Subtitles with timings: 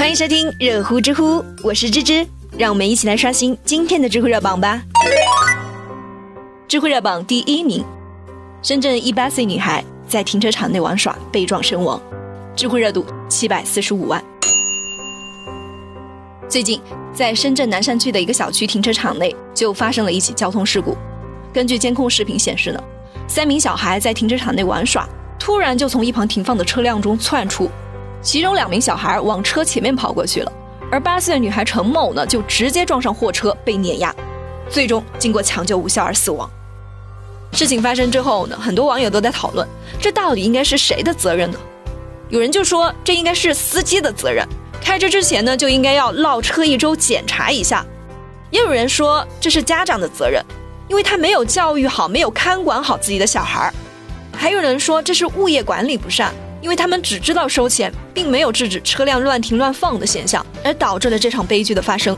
[0.00, 4.82] 欢迎收听热乎知乎，我是芝芝，让我们一起来刷新今天的知乎热榜吧。
[6.66, 7.84] 知乎热榜第一名，
[8.62, 12.00] 深圳一八岁女孩在停车场内玩耍被撞身亡，
[12.56, 14.24] 知乎热度七百四十五万。
[16.48, 16.80] 最近，
[17.12, 20.96] 在深圳南山区的一个小区停车场内就发生了一起交通事故。
[21.52, 22.82] 根据监控视频显示呢，
[23.28, 25.06] 三名小孩在停车场内玩耍，
[25.38, 27.68] 突然就从一旁停放的车辆中窜出。
[28.22, 30.52] 其中两名小孩往车前面跑过去了，
[30.90, 34.14] 而八岁的女孩陈某呢，就直接撞上货车被碾压，
[34.68, 36.48] 最终经过抢救无效而死亡。
[37.52, 39.66] 事情发生之后呢，很多网友都在讨论，
[40.00, 41.58] 这到底应该是谁的责任呢？
[42.28, 44.46] 有人就说这应该是司机的责任，
[44.80, 47.84] 开车之前呢就应该要绕车一周检查一下。
[48.50, 50.44] 也有人说这是家长的责任，
[50.88, 53.72] 因为他没有教育好，没有看管好自己的小孩。
[54.32, 56.32] 还有人说这是物业管理不善。
[56.60, 62.16] 因为他们只知道收钱，并没有制止车辆乱停乱放的现象，而导致了这场悲剧的发生。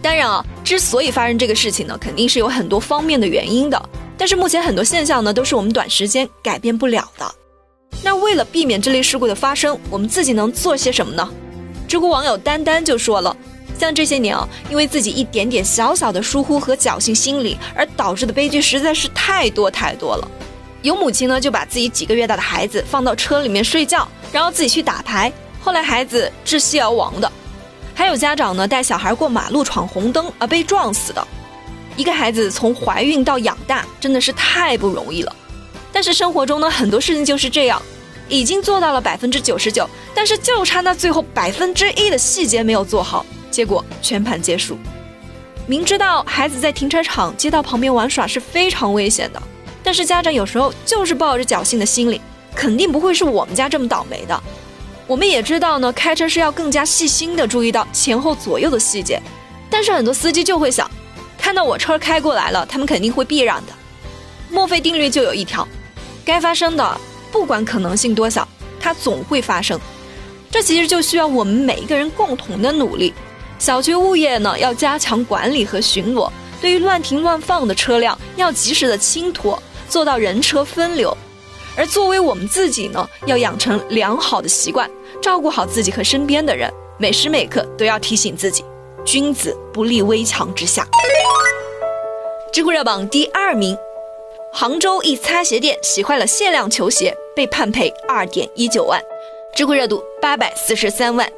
[0.00, 3.88] 当然啊，之所以发生这个事情呢，肯定是有很多方面的原因的。
[4.16, 7.34] 但是目前很多现象呢，都是我们短时间改变不了的。
[8.02, 11.28] 那为了避免这类事故的发生，我们自己能做些什么呢？
[11.88, 13.36] 知乎网友丹丹就说了，
[13.78, 20.30] 像这些年啊，因为自己一点点小小的疏忽和侥幸心理而导致的悲剧实在是太多太多了。
[20.84, 27.26] 有母亲呢，就把自己几个月大的孩子放到车里面睡觉，然后自己去打牌，后来孩子窒息而亡的；
[27.94, 31.26] 还有家长呢，带小孩过马路闯红灯而被撞死的。
[31.96, 35.34] 一个孩子从怀孕到养大，真的是太不容易了。
[35.90, 37.80] 但是生活中呢，很多事情就是这样，
[38.28, 44.76] 已经做到了百分之九十九，但是就差那最后百分之一的细节没有做好，结果全盘皆输。
[45.66, 49.42] 明知道孩子在停车场、街道旁边玩耍是非常危险的。
[49.84, 52.20] 但是家长有时候就是抱着侥幸的心理，
[52.56, 54.42] 肯定不会是我们家这么倒霉的。
[55.06, 59.20] 我们也知道呢，开车是要更加细心的注意到前后左右的细节。
[59.68, 60.90] 但是很多司机就会想，
[61.36, 63.72] 看到我车开过来了，他们肯定会避让的。
[64.50, 65.68] 墨菲定律就有一条，
[66.24, 67.00] 该发生的
[67.30, 68.48] 不管可能性多小，
[68.80, 69.78] 它总会发生。
[70.50, 73.12] 这其实就需要我们每一个人共同的努力。
[73.58, 79.60] 小区物业呢要加强管理和巡逻，对于乱停乱放的车辆要及时的清拖。
[79.88, 81.16] 做到人车分流，
[81.76, 84.90] 而作为我们自己呢，要养成良好的习惯，
[85.22, 88.64] 照顾好自己和身边的人，每时每刻都要提醒自己：
[89.04, 90.86] 君子不立危墙之下。
[92.52, 93.76] 知乎热榜第二名，
[94.52, 99.00] 杭州一擦鞋店洗坏了限量球鞋，被判赔二点一九万，
[99.54, 101.28] 知乎热度八百四十三万。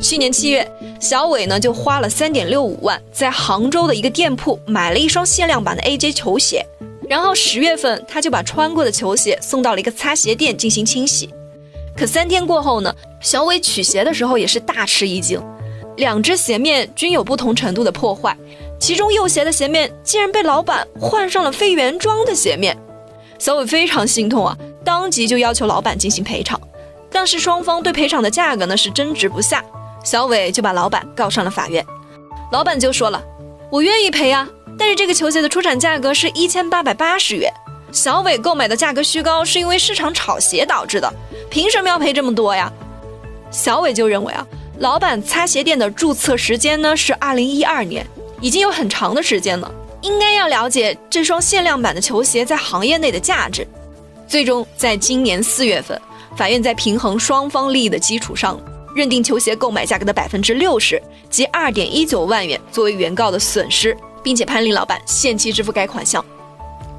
[0.00, 6.64] 去年七月，小伟呢就花了三点六五万，在杭州的一个店铺买了一双限量版的 AJ 球鞋。
[7.08, 11.30] 然后十月份，他就把穿过的球鞋送到了一个擦鞋店进行清洗。
[11.96, 15.42] 可三天过后呢，小伟取鞋的时候也是大吃一惊，
[15.96, 18.36] 两只鞋面均有不同程度的破坏，
[18.78, 22.76] 其中右鞋的鞋面竟然被老板换上了非原装的鞋面。
[23.38, 26.60] 小伟非常心痛啊，当即就要求老板进行赔偿，
[27.10, 29.64] 但是双方对赔偿的价格呢是争执不下，
[30.04, 31.84] 小伟就把老板告上了法院。
[32.52, 33.22] 老板就说了，
[33.70, 34.48] 我愿意赔啊。
[34.78, 37.52] 但是这个球鞋的出厂价格是一千八百八十元，
[37.90, 41.12] 小伟购买的价格虚高是因为市场炒鞋导致的，
[41.50, 42.72] 凭什么要赔这么多呀？
[43.50, 44.46] 小伟就认为啊，
[44.78, 48.06] 老板擦鞋店的注册时间呢是二零一二年，
[48.40, 49.68] 已经有很长的时间了，
[50.02, 53.66] 应该要了解这双限量版的球鞋在行业内的价值。
[54.28, 56.00] 最终在今年四月份，
[56.36, 58.60] 法院在平衡双方利益的基础上，
[58.94, 63.96] 认定球鞋购买价格的百分之六十即二点一九万元作为原告的损失。
[64.28, 66.22] 并且判令老板限期支付该款项。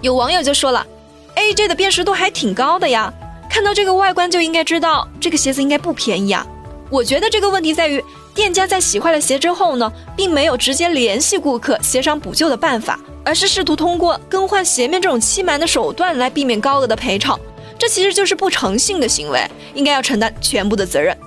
[0.00, 0.86] 有网友就说了
[1.34, 3.12] ：“AJ 的辨识度还挺高的呀，
[3.50, 6.46] 看到这个外观就应该知道这个鞋子应该不便宜啊。”
[6.88, 8.00] 我觉得这个问题在于，
[8.32, 17.36] 店家在洗坏了鞋之后呢，并没有直接联系顾客协商补救的办法，而是试图通过更换鞋面这种欺瞒的手段来避免高额的赔偿。
[17.76, 19.44] 这其实就是不诚信的行为，
[19.74, 21.18] 应该要承担全部的责任。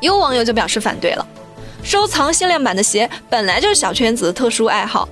[0.00, 1.26] 有网友就表示反对了。
[1.82, 5.08] 收藏限量版的鞋本来就是小圈子的特殊爱好，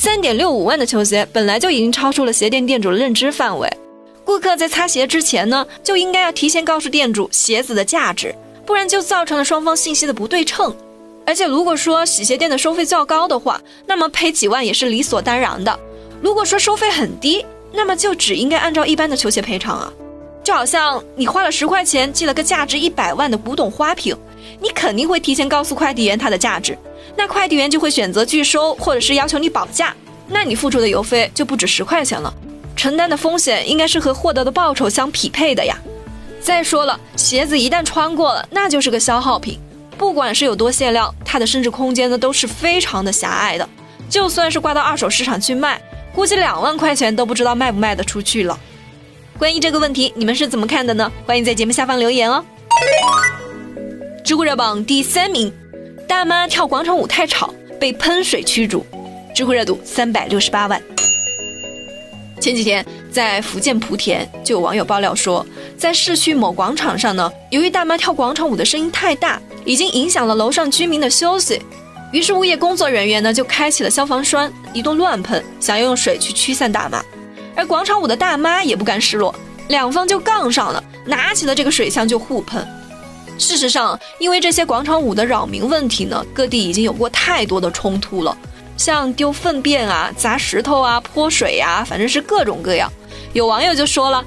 [0.00, 3.68] 三点六五万的球鞋本来就已经超出了鞋店店主的认知范围。
[4.24, 8.32] 顾客在擦鞋之前呢，就应该要提前告诉店主鞋子的价值，
[8.64, 10.72] 不然就造成了双方信息的不对称。
[11.26, 15.76] 而且如果说洗鞋店的收费较高的话，那么赔几万也是理所当然的；
[16.22, 19.92] 如果说收费很低，那么就只应该按照一般的球鞋赔偿啊。
[20.44, 24.16] 就好像你花了十块钱寄了个价值一百万的古董花瓶。
[24.60, 26.76] 你肯定会提前告诉快递员它的价值，
[27.16, 29.94] 那快递员就会选择拒收，或者是要求你保价，
[30.26, 32.32] 那你付出的邮费就不止十块钱了，
[32.76, 35.76] 承担的风险应该是和获得的报酬相匹配的呀。
[36.40, 39.58] 再说了，鞋子一旦穿过了，那就是个消耗品，
[39.96, 43.68] 不管是有多限量，它的升值空间呢都是非常的狭隘的。
[44.08, 45.80] 就算是挂到二手市场去卖，
[46.14, 48.58] 估计两万块钱都不知道卖不卖得出去了。
[49.38, 51.12] 关于这个问题，你们是怎么看的呢？
[51.26, 52.44] 欢迎在节目下方留言哦。
[54.28, 55.50] 知乎热榜第三名，
[56.06, 58.84] 大妈跳广场舞太吵，被喷水驱逐，
[59.34, 60.78] 知乎热度三百六十八万。
[62.38, 65.46] 前几天在福建莆田就有网友爆料说，
[65.78, 71.62] 在市区某广场上呢，由于大妈跳广场舞的声音太大，已经影响了楼上居民的休息。
[72.12, 77.02] 于是物业工作人员呢就开启了消防栓，一顿乱喷，想要用水去驱散大妈。
[77.56, 79.34] 而广场舞的大妈也不甘示弱，
[79.68, 82.62] 两方就杠上了，拿起了这个水枪就互喷。
[83.38, 88.36] 事实上，因为这些广场舞的扰民问题呢，各地已经有过太多的冲突了，
[88.76, 92.92] 像丢粪便啊、砸石头啊、泼水呀，反正是各种各样。
[93.32, 94.24] 有网友就说了，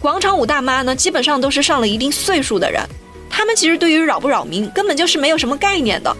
[0.00, 2.82] 广场舞大妈呢，基本上都是上了一定岁数的人，
[3.30, 6.14] 他们其实对于扰不扰民根本就是没有什么概念的。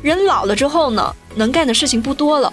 [0.00, 2.52] 人老了之后呢，能干的事情不多了，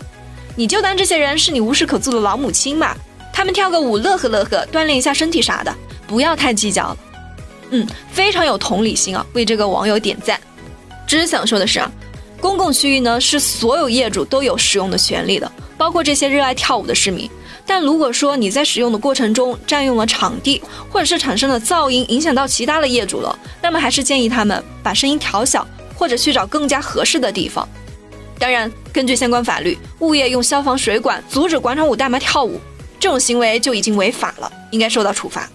[0.55, 2.95] 你就当这些人是你无事可做的老母亲嘛。
[3.33, 5.75] 他们跳个舞，乐呵乐呵，锻炼一下身体啥的，
[6.07, 6.97] 不要太计较了。
[7.71, 10.39] 嗯，非常有同理心啊，为这个网友点赞。
[11.07, 11.91] 只是想说的是啊，
[12.39, 17.29] 公共区域呢是所有业主都有使用的权利的，包括这些热爱跳舞的市民。
[17.65, 25.67] 但如果说你在使用的过程中占用了场地，或者是产生了噪音，影响到其他的业主了，那么还是建议他们把声音调小。
[25.93, 27.69] 或者去找更加合适的地方。
[28.39, 32.59] 当然，根据相关法律，物业用消防水管阻止广场舞大妈跳舞，
[32.99, 35.47] 这种行为就已经违法了，应该受到处罚。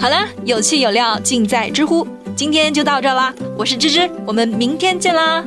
[0.00, 5.44] 好了，有趣有料尽在知乎，今天就到这啦，我是芝芝，我们明天见啦。